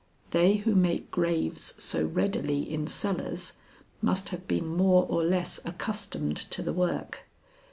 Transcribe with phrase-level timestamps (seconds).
[0.31, 3.53] They who make graves so readily in cellars
[4.01, 7.25] must have been more or less accustomed to the work.